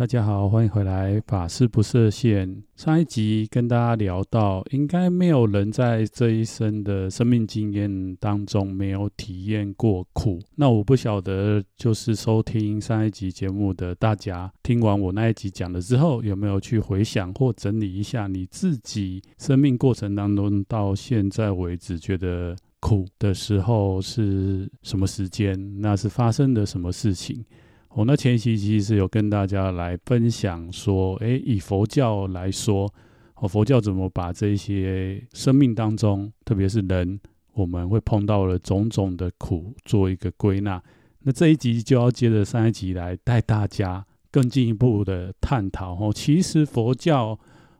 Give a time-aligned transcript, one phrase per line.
[0.00, 1.20] 大家好，欢迎回来。
[1.26, 2.62] 法师不设限。
[2.74, 10.40] 上一集跟大家聊到，应该没有人在这一生的生命经验当中没有体验过苦。
[10.54, 25.78] 那我不晓得，就是收听上一集节目的大家，听完我那一集讲了之后，有没有去回想或整理一下你自己生命过程当中到现在为止觉得苦的时候是什么时间？
[25.82, 27.44] 那是发生的什么事情？
[27.92, 32.92] 哦，那前期其实有跟大家来分享说，诶，以佛教来说，
[33.34, 37.18] 哦，佛教怎么把这些生命当中，特别是人，
[37.52, 40.80] 我们会碰到了种种的苦，做一个归纳。
[41.22, 45.94] 那这一集就要接着上一集来带大家更进一步的探讨。
[45.94, 47.36] 哦，其实佛教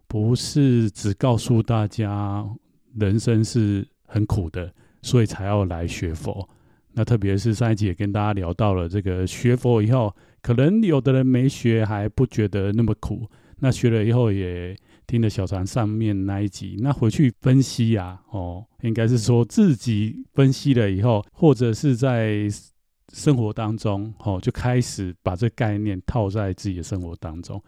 [0.09, 2.45] 不是只告诉大家
[2.99, 6.49] 人生是很苦的，所以才要来学佛。
[7.01, 13.27] 那特别是上一集也跟大家聊到了这个学佛以后，可能有的人没学还不觉得那么苦，
[13.61, 22.47] 那学了以后也听了小船上面那一集，那回去分析啊，哦，应该是说自己分析了以后，或者是在
[23.15, 27.59] 生活当中，哦，就开始把这概念套在自己的生活当中，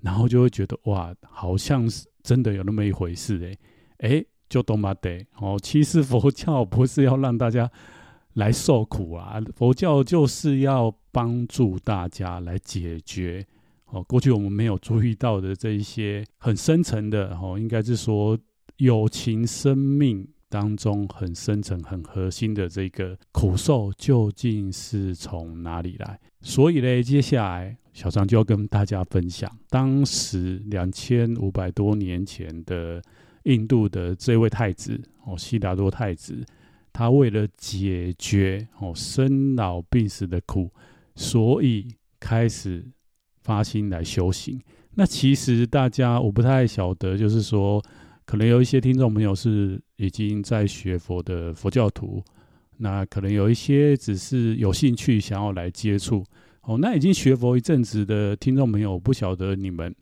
[0.00, 3.58] 然后就会觉得哇，好像是真的有那么一回事诶，
[4.08, 4.94] 诶，就懂嘛？
[4.94, 7.70] 得哦，其实佛教不是要让大家。
[8.38, 9.40] 来受苦啊！
[9.56, 13.44] 佛教就是要帮助大家来解决
[13.86, 18.38] 哦，过去我们没有注意到的这一些很深层的哦，应该是说
[18.76, 26.16] 有情生命当中很深层、很核心的这个苦受，究竟是从哪里来？
[26.40, 33.02] 所以呢，接下来小张就要跟大家分享，当时两千五百多年前的
[33.42, 36.46] 印度的这位太子哦，悉达多太子。
[36.98, 40.68] 他为了解决哦生老病死的苦，
[41.14, 41.86] 所以
[42.18, 42.84] 开始
[43.44, 44.60] 发心来修行。
[44.96, 47.80] 那其实大家我不太晓得，就是说，
[48.24, 52.20] 可能有一些听众朋友是已经在学佛的佛教徒，
[52.78, 56.24] 那可能有一些只是有兴趣想要来接触。
[56.62, 59.94] 哦，那已经学佛一阵子的听众朋友，不晓得你们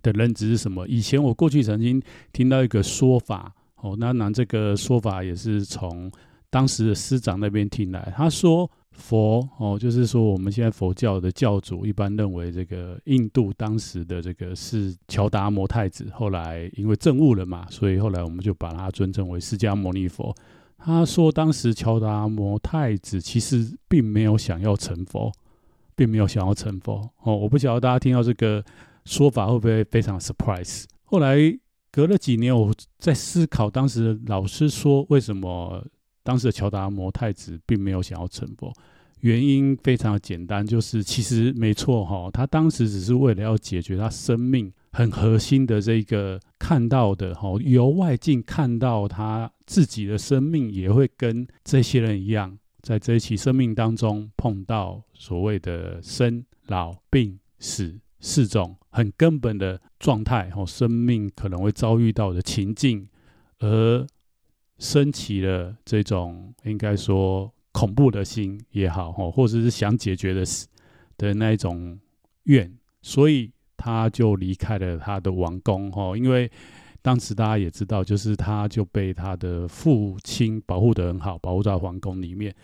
[0.00, 0.88] 的认知是什么。
[0.88, 2.02] 以前我过去曾经
[2.32, 3.54] 听到一个说法。
[3.84, 6.10] 哦，那那这个说法也是从
[6.48, 8.10] 当时的师长那边听来。
[8.16, 20.34] 他说佛哦，就是说我们现在佛教的教主一般认为这个印度当时的这个是乔达摩太子，后来因为证悟了嘛，所以后来我们就把他尊称为释迦牟尼佛。
[20.78, 25.30] 他说当时乔达摩太子其实并没有想要成佛，
[25.94, 27.06] 并没有想要成佛。
[27.22, 28.64] 哦，我不晓得大家听到这个
[29.04, 30.84] 说法会不会非常 surprise。
[31.04, 31.36] 后来。
[31.94, 35.86] 隔了几年，我在思考当时老师说，为什么
[36.24, 38.72] 当时的乔达摩太子并没有想要成佛？
[39.20, 58.00] 原因非常简单，就是其实没错哈，他当时只是为了要解决他生命很核心的这个看到的哈，由外境看到他自己的生命也会跟这些人一样，在这一期生命当中碰到所谓的生老病死。
[58.26, 63.06] 四种很根本的状态，哦，生命可能会遭遇到的情境，
[63.58, 64.06] 而
[64.78, 70.66] 升起了这种应该说恐怖的心也好，或者是想解决的事
[71.18, 72.00] 的那一种
[72.44, 76.50] 愿，所以他就离开了他的王宫，哦，因为
[77.02, 82.54] 当时大家也知道，就是他就被他的父亲保护得很好，保护在皇宫里面。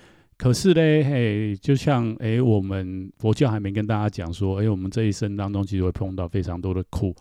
[0.41, 7.15] 可是呢，嘿，就像诶，我们佛教还没跟大家讲说，诶，我们这一生当中其实会碰到非常多的苦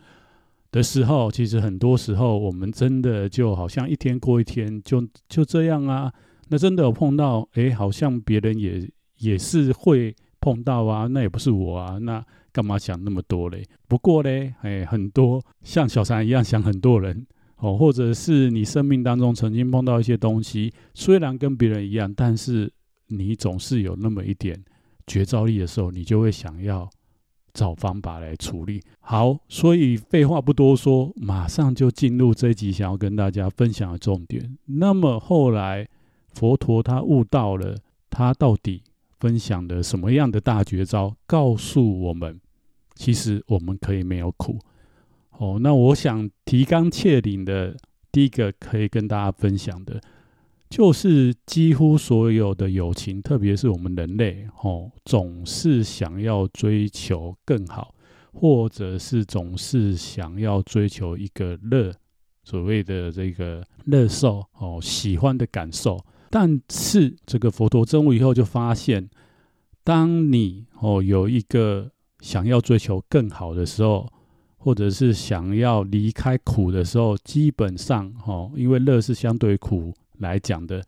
[0.71, 6.09] 的时候，其实很多时候我们真的就好像一天过一天，就就这样啊。
[6.47, 13.65] 那真的有碰到，诶，好像别人也也是会碰到啊，那也不是我啊，那干嘛想那么多嘞？
[13.89, 22.71] 不过嘞，诶，很多像小禅一样想很多人哦，或者是你生命当中曾经碰到一些东西，虽然跟别人一样，但是。
[23.09, 24.63] 你总是有那么一点
[25.05, 26.89] 觉招力的时候，你就会想要
[27.53, 28.81] 找方法来处理。
[28.99, 34.57] 好，所以废话不多说，马上就进入这一集想要跟大家分享的重点。
[34.65, 35.87] 那么后来
[36.33, 37.75] 佛陀他悟到了，
[38.09, 38.83] 他到底
[39.19, 42.39] 分享的什么样的大绝招，告诉我们，
[42.95, 44.59] 其实我们可以没有苦。
[45.31, 47.75] 哦，那我想提纲挈领的
[48.11, 49.99] 第一个可以跟大家分享的。
[50.69, 57.93] 就是几乎所有的有情，特别是我们人类，哦，总是想要追求更好，
[58.31, 61.91] 或者是总是想要追求一个乐，
[62.43, 65.99] 所谓的这个乐受，哦，喜欢的感受。
[66.29, 69.09] 但是这个佛陀证悟以后，就发现，
[69.83, 71.89] 当你哦有一个
[72.19, 74.07] 想要追求更好的时候，
[74.57, 80.83] 或者是想要离开苦的时候，基本上哦，因为乐是相对苦来讲的，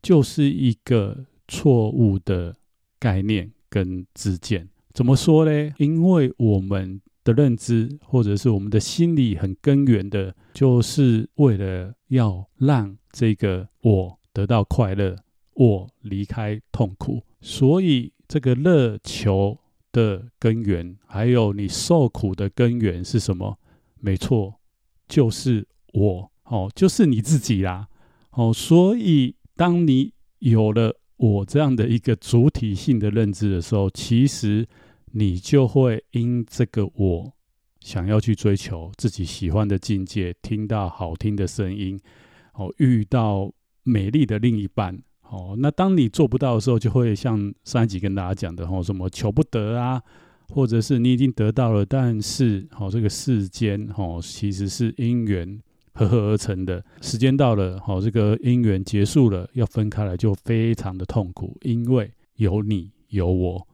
[0.00, 2.56] 就是一个错误的
[2.98, 4.68] 概念跟知见。
[4.92, 5.74] 怎么说呢？
[5.78, 15.16] 因为我们的认知，或者是我们的心理很根源的，就是为了要让这个我得到快乐，
[15.54, 19.58] 我离开痛苦，所以这个乐求
[19.90, 23.58] 的根源，还有你受苦的根源是什么？
[24.00, 24.60] 没错，
[25.08, 27.88] 就是我哦，就是你自己啦
[28.34, 28.52] 哦。
[28.52, 34.66] 所以，当你有了我这样的一个主体性的认知的时候，其实
[35.12, 37.32] 你就会因这个我
[37.80, 41.98] 想要去追求自己喜欢的境界，听到好听的声音
[42.54, 43.52] 哦，遇到
[43.82, 45.02] 美丽的另一半。
[45.30, 50.00] 哦，那当你做不到的时候，就会像上一集跟大家讲的，吼，什么求不得啊，
[50.48, 55.58] 或者是你已经得到了，但是，哦，这个世间，哦，其实是因缘
[55.94, 63.66] 合合而成的，时间到了，哦，这个因缘结束了，要分开来就非常的痛苦，因为有你有我，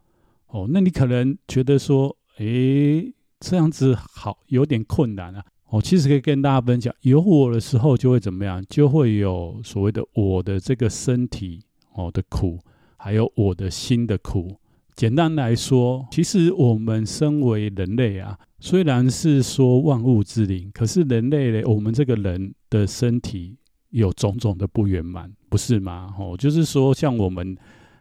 [0.48, 5.44] 哦，那你可能觉得说，诶，这样子好有点困难啊。
[5.70, 8.60] 哦，其实可以跟大家分享，有我的时候就会怎么样？
[8.68, 11.62] 就会有所谓的我的这个身体
[11.94, 12.58] 哦的苦，
[12.96, 14.56] 还有我的心的苦。
[14.96, 23.56] 简单来说，其实我们身为人类啊，虽然是说万物之灵，可是人类呢，我们这个人的身体
[23.88, 26.14] 有种种的不圆满，不是吗？
[26.18, 27.56] 哦，就是说，像我们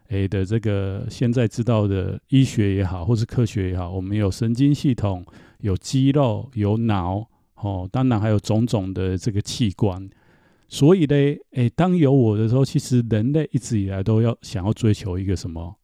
[0.10, 5.26] 诶的这个现在知道的医学也好，或是科学也好，我们有神经系统，
[5.60, 7.28] 有肌肉，有脑。
[7.62, 10.10] 哦，当然还有种种的这个器官，
[10.70, 15.76] 所以嘞，诶，当有我的时候，其实人类一直以来都要想要追求一个什么？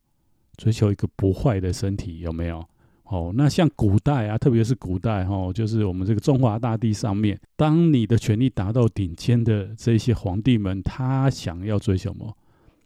[0.56, 2.66] 追求一个不坏的身体，有没有？
[3.06, 12.36] 哦，那像古代啊，特别是古代哈、哦，就是我们这个中华大地上面，当你的权力达到顶尖的这些皇帝们，他想要追求什么？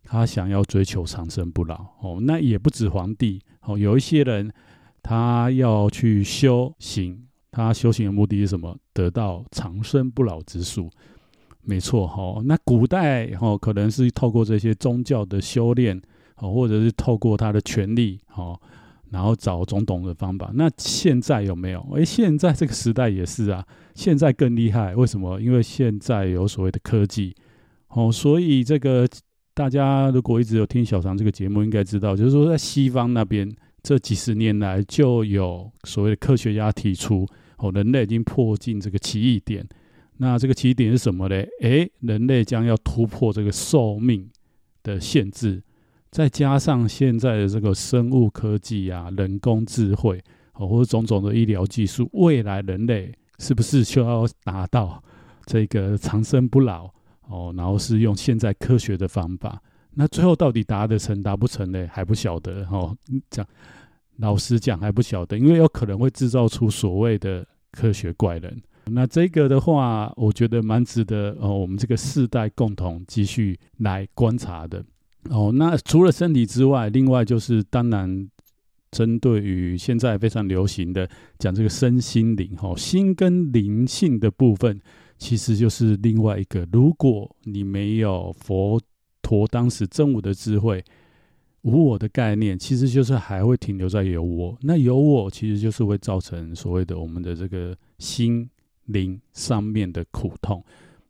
[0.04, 1.86] 他想要追求长生不老。
[2.02, 4.52] 哦，那也不止皇帝，哦，有一些人
[5.02, 7.26] 他要去修行。
[7.52, 8.78] 他修行的目的是什么？
[8.94, 10.90] 得到长生不老之术。
[11.62, 12.42] 没错，哈。
[12.46, 16.00] 那古代哈，可能是透过这些宗教的修炼，
[16.36, 18.60] 哦，或者是透过他的权力，哦，
[19.12, 20.52] 然后找种种的方法。
[20.54, 21.80] 那现在有没有？
[21.96, 24.96] 诶，现在这个时代也是啊，现在更厉害。
[24.96, 25.40] 为什么？
[25.40, 27.36] 因为现在有所谓的科技，
[27.90, 29.08] 哦，所以这个
[29.54, 33.50] 大家如果一直有听小常这个节目，应该知道，就是说在西方那边。
[33.82, 37.26] 这几十年来，就有所谓的科学家提出，
[37.60, 39.66] 哦，人类已经迫近这个奇异点。
[40.18, 41.36] 那这个奇异点是什么呢？
[41.62, 44.30] 诶，人类将要突破这个寿命
[44.84, 45.64] 的限制，
[46.12, 50.22] 再加上现在的这个生物科技啊、人工智慧，
[50.54, 55.04] 哦，或者种种的医疗技术，未来人类是不是就要达到
[55.46, 56.90] 这个长生不老？
[57.28, 59.62] 哦，然后是用现在科学的方法。
[59.94, 61.88] 那最后到底达得成达不成呢？
[61.92, 62.96] 还不晓得哦。
[63.30, 63.46] 讲
[64.18, 68.60] 老实讲还不晓得，因为有可能会制造出所谓的科学怪人。
[68.86, 74.84] 那这个的话，我觉得蛮值得哦，我们这个世代共同继续来观察的
[75.30, 75.52] 哦。
[75.54, 78.30] 那除了身体之外，另外就是当然
[78.92, 84.80] 针对于现在非常流行的讲这个身心灵哦，心跟灵性的部分，
[85.18, 86.68] 其实就是另外一个。
[86.72, 88.80] 如果你没有佛。
[89.22, 90.84] 陀当时真我的智慧，
[91.62, 94.58] 无我的概念，其实就是还会停留在有我。
[94.62, 98.50] 那有我，其实就是会造成所谓的我们的这个心
[98.86, 100.66] 灵上面的苦痛。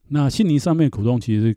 [0.10, 1.56] 那心灵上面苦痛，其实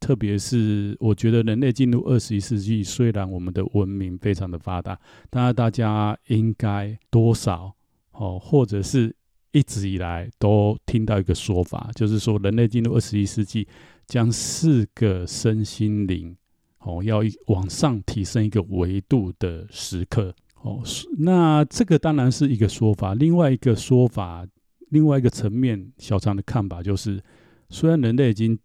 [0.00, 7.72] 特别是我觉得人类进入二十一世纪，虽然我们的文明非常的发达，当然大家应该多少
[8.12, 9.14] 哦，或者是
[9.52, 13.68] 一直以来都听到一个说法，就是说人类进入二十一世纪。
[14.06, 16.36] 将四个身心灵
[16.80, 20.82] 哦，要往上提升一个维度的时刻哦。
[21.16, 24.44] 那这个当然是一个说法，另外一个说法，
[24.88, 27.22] 另外一个层面，小常的看法就是，
[27.68, 28.58] 虽然人类已经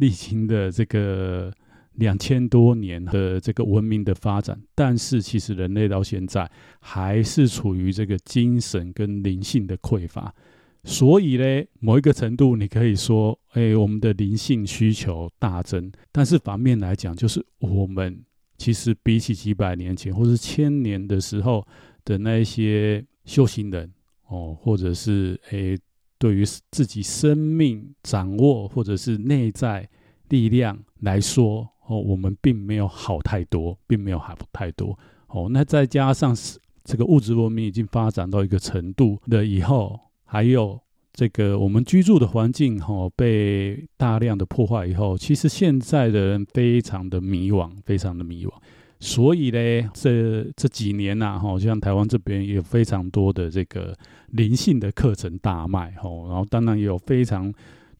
[0.00, 1.52] 历经的这个
[1.94, 10.34] 两千多年的这个文明的发展，但是其实人类到现在还是处于这个精神跟灵性的匮乏。
[10.82, 11.44] 所以呢，
[11.78, 15.92] 某一个程度，你可以说，哎，我们的灵性需求大增。
[16.10, 18.24] 但是反面来讲，就是我们
[18.56, 21.66] 其实比起几百年前或是千年的时候
[22.02, 23.92] 的那一些修行人
[24.28, 25.76] 哦，或者是哎，
[26.20, 29.88] 对于自己生命掌握或者是内在
[30.28, 34.96] 力量来说哦，我们并没有好太多，并没有好太多
[35.28, 35.48] 哦。
[35.50, 40.78] 那再加上是这个物质文明已经发展到一个程度了以后，还有
[41.12, 48.52] 这个我们居住的环境哈、哦、被大量的破坏以后，其实现在的人非常的迷惘，非常的迷惘。
[49.02, 53.96] 所以呢，这这几年呐，哈，像台湾这边也有非常多的这个
[54.28, 57.50] 灵性的课程大卖，哈，然后当然也有非常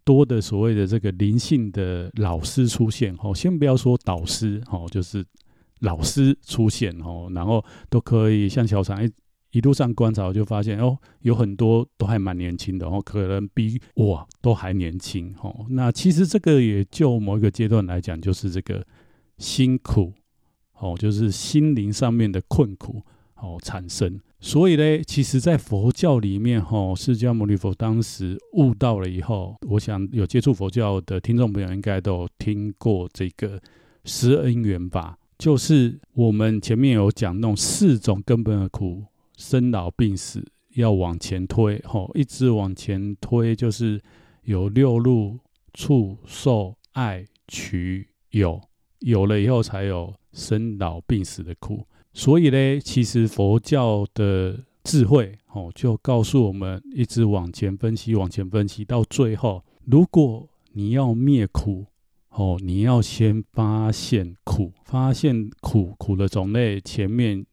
[0.04, 5.24] 多的所谓的这个灵性的老师出现，哈，先不要说导师，哈，就是
[5.80, 9.10] 老师出现，哈，然后都可以像小常一
[9.52, 18.86] 一路上观察，就发现哦，有很多都还蛮年轻的，哦，可能比我都还年轻，哈，那其实这个也就某一个阶段来讲，就是这个
[19.38, 20.12] 辛苦。
[20.80, 23.02] 哦，就是心灵上面的困苦
[23.36, 33.60] 哦产生，所以呢，其实，在佛教里面，哈、哦，释迦牟尼佛当时悟到了以后，我想有接触佛教的听众朋友应该都听过这个
[34.04, 39.04] 十恩缘法，就是我们前面有讲那种四种根本的苦：
[39.36, 40.42] 生老病死，
[40.76, 44.00] 要往前推，哈、哦，一直往前推，就是
[44.44, 45.38] 有六路
[45.74, 48.60] 触受爱取有，
[49.00, 50.14] 有了以后才有。
[50.32, 61.86] 生老病死的苦，所以呢，其实佛教的智慧哦，就告诉我们，一直往前分析，往前分析，到最后，如果你要灭苦
[62.30, 66.80] 哦，你要先发现苦，发现苦苦的种类。
[66.80, 67.44] 前面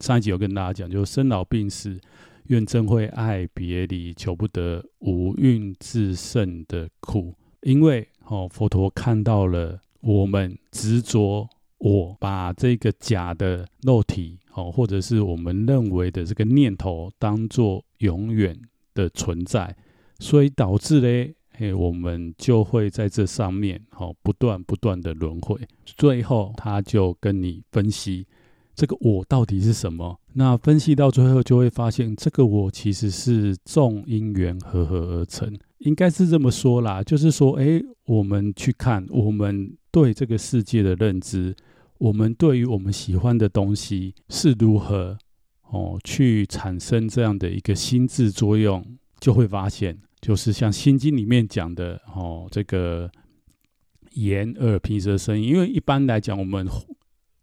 [0.00, 2.00] 上一集有跟大家讲，就是生老病死、
[2.44, 11.48] 怨憎会、爱别离、求不得、五蕴炽盛的苦，因为哦，佛陀看到了我们执着。
[11.84, 18.58] 我把这个假的肉体，哦，或者是我们认为的这个念头，当做永远
[18.94, 19.76] 的存在，
[20.18, 25.60] 所以导致呢，嘿，我们就会在这上面，哦，不断不断的轮回。
[25.84, 28.26] 最后，他就跟你分析
[28.74, 30.18] 这个我到底是什么。
[30.32, 41.54] 那分析到最后，就会发现这个我其实是众因缘合合而成，应该是这么说啦，就是说，哎，我们去看我们对这个世界的认知。
[41.98, 45.16] 我们对于我们喜欢的东西是如何
[45.70, 48.84] 哦去产生这样的一个心智作用，
[49.20, 53.10] 就会发现，就是像《心经》里面讲的哦，这个
[54.14, 55.46] 眼耳鼻舌身意。
[55.46, 56.66] 因为一般来讲，我们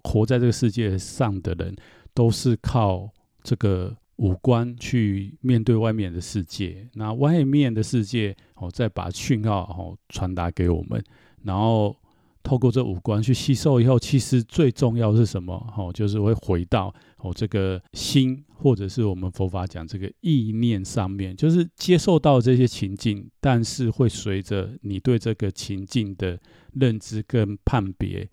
[0.03, 1.75] 活在这个世界上的人，
[2.13, 3.09] 都是靠
[3.43, 11.03] 这个五官去面对外面的世界，那外面的世界哦，再把讯号哦传达给我们，
[11.43, 11.95] 然后。
[12.43, 15.53] 透过这五官去吸收以后，其实最重要是什么？
[15.77, 26.39] 哦，就是会回到哦这个心，或者是我们佛法讲这个意念上面，就是接受到这些情境，但是会随着你对这个情境的
[26.73, 28.27] 认知跟判别，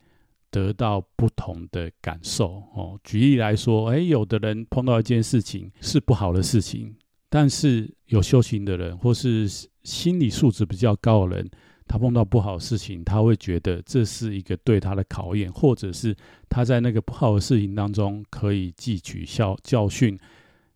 [0.50, 2.62] 得到不同的感受。
[2.74, 6.94] 哦，举例来说，诶，有的人碰到一件事情是不好的事情，
[7.28, 9.48] 但是有修行的人，或是
[9.82, 11.50] 心理素质比较高的人。
[11.88, 16.14] 他碰到不好的事情，他会觉得这是一个对他的考验，或者是
[16.48, 20.16] 他在那个不好的事情当中可以汲取教教训，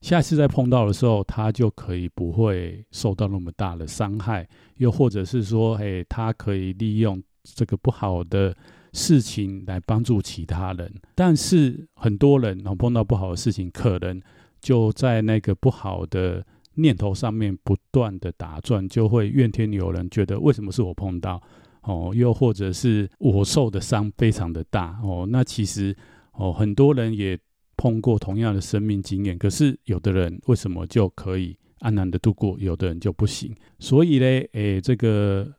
[0.00, 8.57] 下次再碰到的时候，他就可以不会受到那么大的伤害，又或者是说，诶，他可以利用这个不好的
[8.95, 10.92] 事情来帮助其他人。
[11.14, 14.21] 但是很多人碰到不好的事情，可能
[14.61, 16.45] 就在那个不好的。
[16.75, 21.43] 念头上面不断的打转，就会怨天尤人，觉得为什么是我碰到
[21.83, 22.12] 哦？
[22.14, 25.26] 又或者是我受的伤非常的大哦。
[25.29, 25.95] 那其实
[26.33, 27.38] 哦，很多人也
[27.76, 33.55] 碰过同样的生命经验，可是有的人为什么就可以安然的度过，有的人就不行？
[33.79, 35.52] 所以呢，诶，这个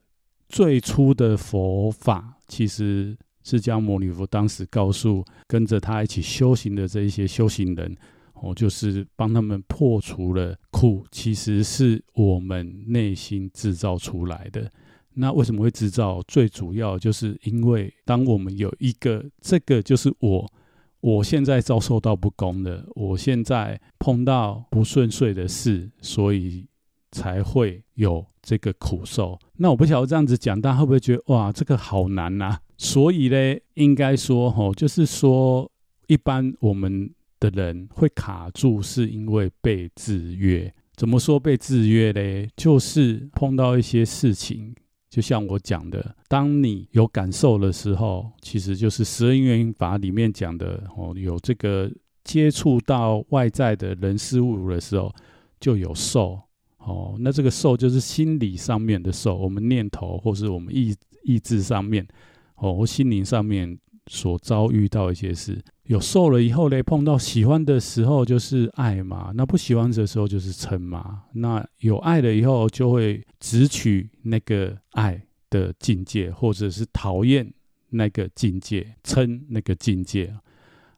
[0.49, 7.95] 最初的佛法，其实释迦牟尼佛当时告诉跟着他一起修行的这一些修行人。
[8.41, 14.69] 哦，就是帮他们破除了苦，其实是我们内心制造出来的。
[15.13, 16.21] 那为什么会制造？
[16.27, 20.51] 最主要就是因为当我们有一个这个，就是我，
[20.99, 26.65] 我现在遭受到不公的，我现在碰到不顺遂的事，所以
[27.11, 29.39] 才会有这个苦受。
[29.57, 32.57] 那我不晓得这样子讲，大家会不会觉得哇，这个好难呐？
[32.77, 35.71] 所以呢，应该说，吼，就是说，
[36.07, 37.13] 一般我们。
[37.49, 40.73] 的人会卡住，是因为被制约。
[40.95, 42.47] 怎么说被制约嘞？
[42.55, 44.73] 就是碰到一些事情，
[45.09, 51.91] 就像我讲的，当你有感受的时候，其实就是十二因缘法里面讲的哦，有这个
[52.23, 55.13] 接触到外在的人事物的时候，
[55.59, 56.39] 就有受
[56.77, 57.15] 哦。
[57.19, 62.07] 那这个受就是心理上面的受，我们念头或是我们意意志上面
[62.55, 65.61] 哦，或心灵上面所遭遇到一些事。
[65.83, 71.23] 有受了以后嘞，碰到喜欢的时候就是爱嘛，那不喜欢的时候就是嗔嘛。
[71.33, 77.53] 那有爱了以后，就会直取那个爱的境界，或者是讨厌
[77.89, 80.33] 那个境界，嗔那个境界。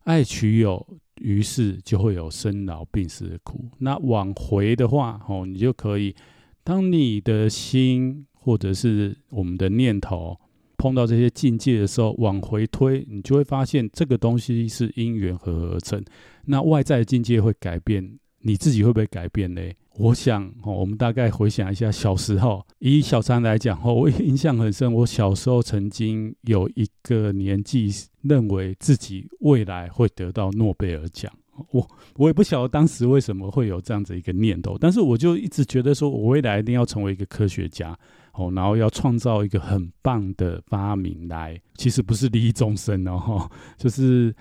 [0.03, 0.85] 爱取有，
[1.15, 3.65] 于是就会有生老病死的苦。
[3.79, 6.15] 那往回的话，哦，你就可以，
[6.63, 10.39] 当你的心或者是我们的念头。
[10.85, 15.99] 碰到这些境界的时候，往回推，你就会发现这个东西是因缘合而成。
[16.45, 18.07] 那外在境界会改变，
[18.41, 19.61] 你自己会不会改变呢？
[19.97, 24.93] 我想，我们大概回想一下小时候，以小三来讲，我印象很深。
[24.93, 27.89] 我小时候曾经有一个年纪，
[28.21, 31.33] 认为自己未来会得到诺贝尔奖。
[31.71, 37.97] 我我也不晓得当时为什么会有这样子一个念头，但是我就一直觉得说，我未来一定要成为一个科学家。
[38.37, 44.35] 哦，然后要创造一个很棒的发明来，其实不是利益众生哦， 就是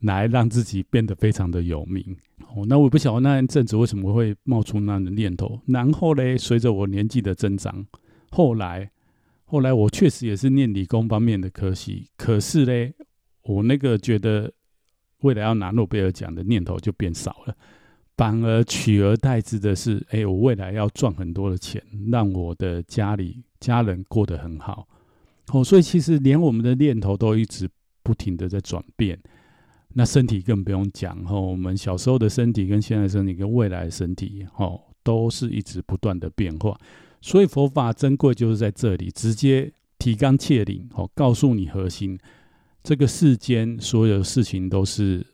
[0.00, 2.04] 来让自己变得非常的有名。
[2.54, 5.60] 哦，那我不晓得那一阵子为什么会冒出那样的念头。
[5.66, 7.86] 然后嘞，随着我年纪的增长，
[8.30, 8.90] 后来，
[9.44, 12.94] 后来我确实也是念理工方面的科系，可是嘞，
[13.42, 14.52] 我那个觉得
[15.20, 17.56] 未来要拿诺贝尔奖的念头就变少了。
[18.18, 24.88] 反而取而代之的是，哎，我未来要赚很多的钱，让我的家里家人过得很好。
[25.52, 27.70] 哦，所以其实连我们的念头都一直
[28.02, 29.16] 不停的在转变。
[29.94, 36.76] 那身体更不用讲，哦，我们小时候的身体跟现在的身体跟未来的身体，哦，都是一直不断的变化。
[37.20, 42.18] 所以佛法珍贵就是在这里，直接提纲挈领，哦，告诉你核心，
[42.82, 45.24] 这个世间所有的事情都是。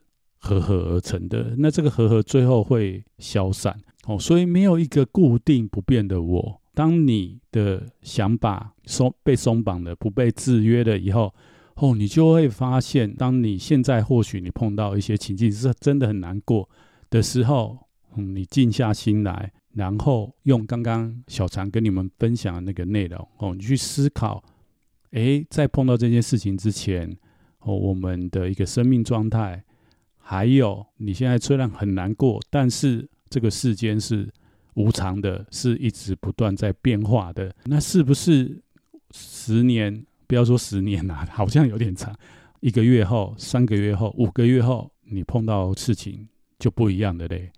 [0.45, 3.75] 合合而成的，那这个合合最后会消散
[4.07, 6.61] 哦，所以没有一个固定不变的我。
[6.75, 11.33] 当你的想法松被松绑了，不被制约了以后，
[11.77, 16.69] 哦，你就会发现，当你现在或许你碰到一些情境是真的很难过
[17.09, 17.79] 的时候，
[18.15, 24.45] 嗯，你静下心来，然后用刚刚小禅跟你们分享的那个内容哦，你去思考，
[25.13, 27.17] 诶，在碰到这件事情之前，
[27.61, 29.65] 哦，我们的一个生命状态。
[30.27, 34.27] 还有，你现在虽然很难过，但是这个世间是
[34.73, 37.55] 无常的，是一直不断在变化的。
[37.65, 38.59] 那是不是
[39.11, 40.07] 十年？
[40.27, 42.17] 不要说十年啦，好像有点长。
[42.61, 46.27] 一个月后、三个月后、五个月后，你碰到事情
[46.59, 47.53] 就不一样的嘞。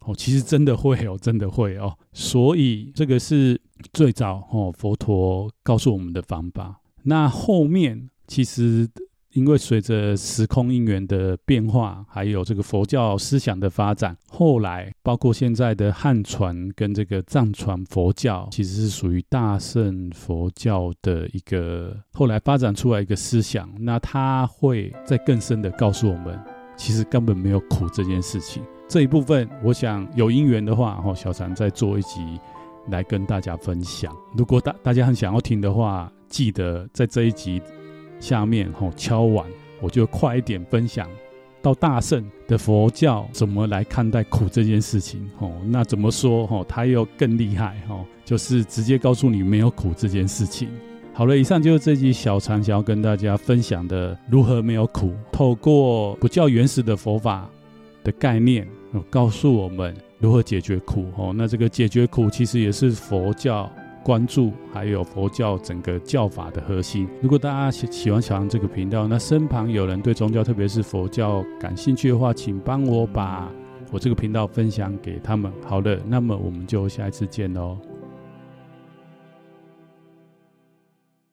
[0.00, 1.96] 哦，其实真的会哦，真的会哦。
[2.12, 3.58] 所以这个是
[3.92, 6.80] 最早哦，佛陀告诉我们的方法。
[7.04, 8.90] 那后面其实。
[9.32, 23.70] 因为随着时空因缘的变化，还有这个佛教思想的发展，后来包括现在的汉传跟这个藏传佛教，其实是属于大乘佛教的一个后来发展出来一个思想。
[23.78, 26.36] 那它会再更深的告诉我们，
[26.76, 28.62] 其实根本没有苦这件事情。
[28.88, 32.40] 这一部分，我想有因缘的话，哦，小禅再做一集
[32.88, 34.12] 来跟大家分享。
[34.36, 37.62] 如果大大家很想要听的话，记得在这一集。
[38.20, 39.44] 下面吼敲碗，
[39.80, 41.08] 我就快一点分享
[41.62, 45.52] 到大圣的佛教怎么来看待苦这件事情吼。
[45.66, 46.64] 那怎么说吼？
[46.64, 50.68] 他又更厉害吼，就是直接告诉你没有苦这件事情。
[51.12, 55.12] 好了，以上就是这集小禅想要跟大家分享的如何没有苦。
[55.32, 57.50] 透过不较原始的佛法
[58.04, 58.66] 的概念，
[59.10, 61.32] 告诉我们如何解决苦吼。
[61.32, 63.70] 那这个解决苦其实也是佛教。
[64.10, 67.08] 关注还有佛教整个教法的核心。
[67.22, 73.48] 如果大家喜喜欢小杨这个频道，那身旁有人对宗教，特别是佛教感兴趣的话，请帮我把
[73.92, 75.52] 我这个频道分享给他们。
[75.64, 77.78] 好的，那么我们就下一次见喽。